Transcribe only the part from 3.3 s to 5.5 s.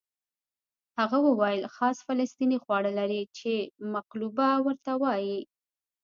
چې مقلوبه ورته وایي.